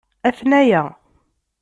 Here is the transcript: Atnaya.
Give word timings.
Atnaya. 0.27 0.85